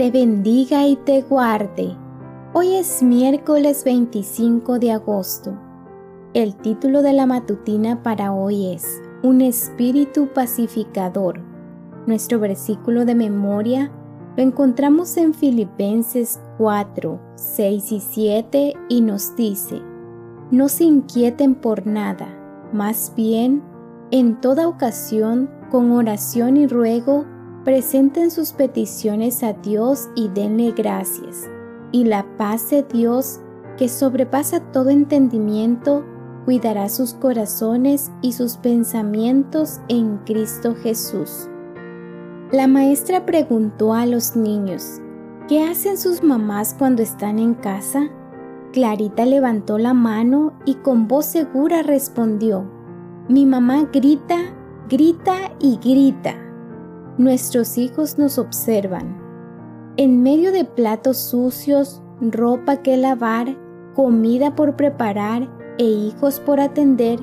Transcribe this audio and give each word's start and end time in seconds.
te 0.00 0.10
bendiga 0.10 0.86
y 0.86 0.96
te 0.96 1.20
guarde. 1.20 1.94
Hoy 2.54 2.74
es 2.74 3.02
miércoles 3.02 3.84
25 3.84 4.78
de 4.78 4.92
agosto. 4.92 5.52
El 6.32 6.56
título 6.56 7.02
de 7.02 7.12
la 7.12 7.26
matutina 7.26 8.02
para 8.02 8.32
hoy 8.32 8.72
es 8.72 9.02
Un 9.22 9.42
espíritu 9.42 10.28
pacificador. 10.28 11.42
Nuestro 12.06 12.40
versículo 12.40 13.04
de 13.04 13.14
memoria 13.14 13.92
lo 14.38 14.42
encontramos 14.42 15.18
en 15.18 15.34
Filipenses 15.34 16.40
4, 16.56 17.20
6 17.34 17.92
y 17.92 18.00
7 18.00 18.74
y 18.88 19.02
nos 19.02 19.36
dice, 19.36 19.82
No 20.50 20.70
se 20.70 20.84
inquieten 20.84 21.54
por 21.54 21.86
nada, 21.86 22.26
más 22.72 23.12
bien, 23.14 23.62
en 24.10 24.40
toda 24.40 24.66
ocasión, 24.66 25.50
con 25.70 25.92
oración 25.92 26.56
y 26.56 26.66
ruego, 26.66 27.26
presenten 27.64 28.30
sus 28.30 28.52
peticiones 28.52 29.42
a 29.42 29.52
Dios 29.52 30.08
y 30.14 30.28
denle 30.28 30.72
gracias. 30.72 31.48
Y 31.92 32.04
la 32.04 32.24
paz 32.36 32.70
de 32.70 32.82
Dios, 32.82 33.40
que 33.76 33.88
sobrepasa 33.88 34.60
todo 34.72 34.90
entendimiento, 34.90 36.04
cuidará 36.44 36.88
sus 36.88 37.14
corazones 37.14 38.10
y 38.22 38.32
sus 38.32 38.56
pensamientos 38.56 39.80
en 39.88 40.18
Cristo 40.18 40.74
Jesús. 40.74 41.48
La 42.50 42.66
maestra 42.66 43.26
preguntó 43.26 43.94
a 43.94 44.06
los 44.06 44.36
niños, 44.36 45.00
¿qué 45.48 45.62
hacen 45.62 45.98
sus 45.98 46.22
mamás 46.22 46.74
cuando 46.78 47.02
están 47.02 47.38
en 47.38 47.54
casa? 47.54 48.08
Clarita 48.72 49.26
levantó 49.26 49.78
la 49.78 49.94
mano 49.94 50.54
y 50.64 50.76
con 50.76 51.08
voz 51.08 51.26
segura 51.26 51.82
respondió, 51.82 52.64
mi 53.28 53.46
mamá 53.46 53.88
grita, 53.92 54.38
grita 54.88 55.52
y 55.60 55.76
grita 55.76 56.49
nuestros 57.20 57.76
hijos 57.76 58.18
nos 58.18 58.38
observan. 58.38 59.14
En 59.98 60.22
medio 60.22 60.52
de 60.52 60.64
platos 60.64 61.18
sucios, 61.18 62.00
ropa 62.22 62.78
que 62.78 62.96
lavar, 62.96 63.58
comida 63.94 64.56
por 64.56 64.74
preparar 64.74 65.46
e 65.76 65.84
hijos 65.84 66.40
por 66.40 66.60
atender, 66.60 67.20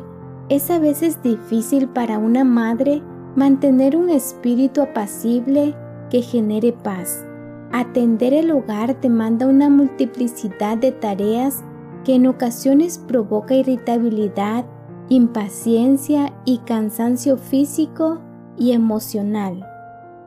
es 0.50 0.70
a 0.70 0.78
veces 0.78 1.22
difícil 1.24 1.90
para 1.90 2.20
una 2.20 2.44
madre 2.44 3.02
mantener 3.36 3.98
un 3.98 4.12
espíritu 4.12 4.82
apacible 4.82 5.76
que 6.12 6.22
genere 6.22 6.74
paz. 6.74 7.26
Atender 7.72 8.36
el 8.36 8.52
hogar 8.52 9.02
demanda 9.02 9.48
una 9.48 9.68
multiplicidad 9.68 10.78
de 10.78 10.92
tareas 10.92 11.64
que 12.06 12.14
en 12.14 12.28
ocasiones 12.28 13.00
provoca 13.00 13.56
irritabilidad, 13.56 14.64
impaciencia 15.10 16.34
y 16.46 16.60
cansancio 16.60 17.38
físico 17.38 18.22
y 18.60 18.74
emocional. 18.74 19.66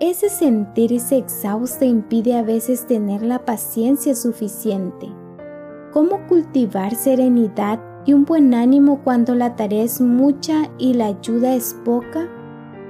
Ese 0.01 0.31
sentirse 0.31 1.19
exhausta 1.19 1.84
impide 1.84 2.34
a 2.34 2.43
veces 2.43 2.87
tener 2.87 3.20
la 3.20 3.45
paciencia 3.45 4.15
suficiente. 4.15 5.06
¿Cómo 5.93 6.27
cultivar 6.27 6.95
serenidad 6.95 7.78
y 8.06 8.15
un 8.15 8.25
buen 8.25 8.55
ánimo 8.55 9.03
cuando 9.05 9.34
la 9.34 9.56
tarea 9.56 9.84
es 9.84 10.00
mucha 10.00 10.71
y 10.78 10.94
la 10.94 11.09
ayuda 11.09 11.55
es 11.55 11.77
poca? 11.84 12.31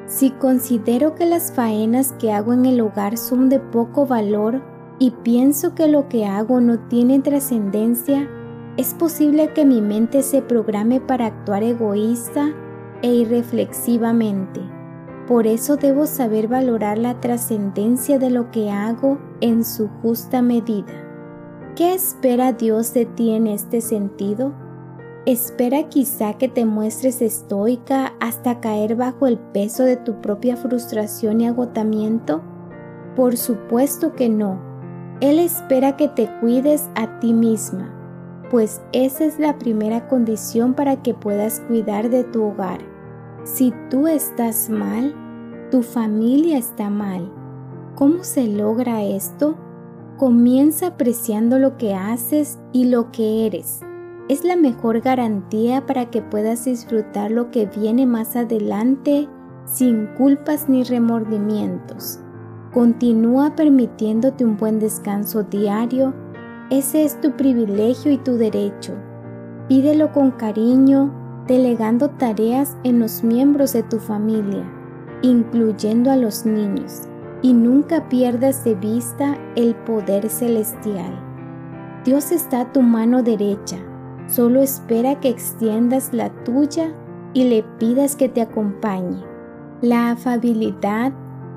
Si 0.07 0.31
considero 0.31 1.17
que 1.17 1.27
las 1.27 1.51
faenas 1.51 2.13
que 2.13 2.31
hago 2.33 2.53
en 2.53 2.65
el 2.65 2.81
hogar 2.81 3.19
son 3.19 3.49
de 3.49 3.59
poco 3.59 4.07
valor 4.07 4.63
y 5.01 5.11
pienso 5.11 5.75
que 5.75 5.89
lo 5.89 6.09
que 6.09 6.27
hago 6.27 6.61
no 6.61 6.79
tiene 6.87 7.19
trascendencia, 7.19 8.29
es 8.77 8.95
posible 8.95 9.53
que 9.53 9.65
mi 9.65 9.83
mente 9.83 10.23
se 10.23 10.43
programe 10.43 11.01
para 11.01 11.27
actuar 11.27 11.65
egoísta 11.65 12.55
e 13.03 13.13
irreflexivamente. 13.13 14.61
Por 15.31 15.47
eso 15.47 15.77
debo 15.77 16.07
saber 16.07 16.49
valorar 16.49 16.99
la 16.99 17.21
trascendencia 17.21 18.19
de 18.19 18.31
lo 18.31 18.51
que 18.51 18.69
hago 18.69 19.21
en 19.41 19.65
su 19.65 19.87
justa 20.03 20.43
medida. 20.43 20.93
¿Qué 21.77 21.95
espera 21.95 22.53
Dios 22.53 22.93
de 22.95 23.07
ti 23.07 23.31
en 23.31 23.47
este 23.47 23.81
sentido? 23.81 24.53
¿Espera 25.27 25.89
quizá 25.89 26.33
que 26.33 26.49
te 26.49 26.65
muestres 26.65 27.23
estoica 27.23 28.15
hasta 28.19 28.59
caer 28.59 28.97
bajo 28.97 29.29
el 29.29 29.39
peso 29.39 29.85
de 29.85 29.97
tu 29.97 30.21
propia 30.21 30.57
frustración 30.57 31.41
y 31.41 31.47
agotamiento? 31.47 32.43
Por 33.15 33.37
supuesto 33.37 34.15
que 34.15 34.29
no. 34.29 34.61
Él 35.21 35.39
espera 35.39 35.97
que 35.97 36.09
te 36.09 36.29
cuides 36.41 36.91
a 36.97 37.21
ti 37.21 37.35
misma, 37.35 37.95
pues 38.51 38.83
esa 38.93 39.27
es 39.27 39.39
la 39.39 39.59
primera 39.59 40.09
condición 40.09 40.75
para 40.75 41.05
que 41.05 41.15
puedas 41.15 41.61
cuidar 41.69 42.11
de 42.11 42.25
tu 42.25 42.43
hogar. 42.43 42.90
Si 43.45 43.73
tú 43.89 44.07
estás 44.07 44.69
mal, 44.69 45.15
tu 45.71 45.83
familia 45.83 46.59
está 46.59 46.91
mal. 46.91 47.33
¿Cómo 47.95 48.23
se 48.23 48.47
logra 48.47 49.03
esto? 49.03 49.57
Comienza 50.19 50.89
apreciando 50.89 51.59
lo 51.59 51.79
que 51.79 51.95
haces 51.95 52.59
y 52.73 52.85
lo 52.85 53.11
que 53.11 53.47
eres. 53.47 53.81
Es 54.29 54.45
la 54.45 54.57
mejor 54.57 55.01
garantía 55.01 55.87
para 55.87 56.11
que 56.11 56.21
puedas 56.21 56.67
disfrutar 56.67 57.31
lo 57.31 57.51
que 57.51 57.67
viene 57.67 58.05
más 58.05 58.37
adelante 58.37 59.27
sin 59.65 60.07
culpas 60.19 60.69
ni 60.69 60.85
remordimientos. 60.85 62.21
Continúa 62.73 63.57
permitiéndote 63.57 64.45
un 64.45 64.57
buen 64.57 64.79
descanso 64.79 65.45
diario. 65.45 66.15
Ese 66.71 67.05
es 67.05 67.21
tu 67.21 67.33
privilegio 67.33 68.13
y 68.13 68.19
tu 68.19 68.37
derecho. 68.37 68.95
Pídelo 69.69 70.13
con 70.13 70.31
cariño, 70.33 71.11
delegando 71.47 72.11
tareas 72.11 72.77
en 72.85 72.99
los 72.99 73.25
miembros 73.25 73.73
de 73.73 73.83
tu 73.83 73.99
familia 73.99 74.65
incluyendo 75.23 76.11
a 76.11 76.17
los 76.17 76.47
niños, 76.47 77.03
y 77.43 77.53
nunca 77.53 78.09
pierdas 78.09 78.65
de 78.65 78.75
vista 78.75 79.39
el 79.57 79.75
poder 79.75 80.29
celestial. 80.29 81.19
Dios 82.05 82.33
está 82.33 82.63
a 82.63 82.73
tu 82.73 82.83
mano 82.83 83.23
derecha, 83.23 83.79
solo 84.27 84.61
espera 84.61 85.21
que 85.21 85.29
extiendas 85.29 86.13
la 86.13 86.31
tuya 86.45 86.93
y 87.33 87.45
le 87.45 87.63
pidas 87.79 88.17
que 88.17 88.29
te 88.29 88.43
acompañe. 88.43 89.23
La 89.81 90.11
afabilidad, 90.11 91.13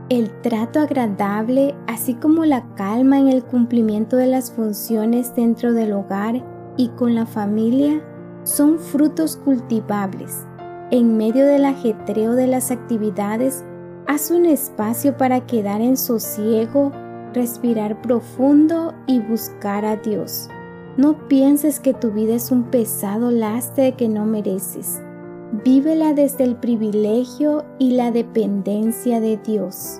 el 0.10 0.30
trato 0.42 0.80
agradable, 0.80 1.76
así 1.88 2.14
como 2.14 2.46
la 2.46 2.66
calma 2.76 3.20
en 3.20 3.28
el 3.28 3.44
cumplimiento 3.44 4.16
de 4.18 4.28
las 4.28 4.52
funciones 4.52 5.36
dentro 5.36 5.74
del 5.74 5.94
hogar 5.94 6.44
y 6.78 6.90
con 6.90 7.16
la 7.16 7.26
familia, 7.26 8.02
son 8.44 8.80
frutos 8.80 9.38
cultivables 9.38 10.46
en 10.94 11.18
medio 11.18 11.48
del 11.48 11.66
ajetreo 11.66 12.34
de 12.34 12.46
las 12.46 12.70
actividades, 12.70 13.64
haz 14.06 14.30
un 14.30 14.46
espacio 14.46 15.18
para 15.18 15.44
quedar 15.48 15.82
en 15.82 15.98
sosiego, 15.98 16.92
respirar 17.34 18.00
profundo 18.04 18.94
y 19.08 19.20
buscar 19.20 19.86
a 19.86 19.96
Dios. 19.96 20.50
No 20.96 21.28
pienses 21.28 21.80
que 21.80 21.96
tu 21.96 22.12
vida 22.12 22.36
es 22.36 22.52
un 22.52 22.66
pesado 22.66 23.32
lastre 23.32 23.94
que 23.94 24.08
no 24.08 24.28
mereces. 24.28 25.02
Vívela 25.66 26.14
desde 26.14 26.44
el 26.44 26.58
privilegio 26.58 27.66
y 27.80 27.94
la 27.94 28.12
dependencia 28.12 29.20
de 29.20 29.38
Dios. 29.38 30.00